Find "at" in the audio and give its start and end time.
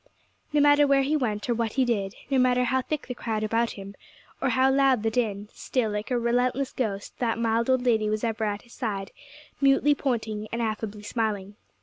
8.45-8.63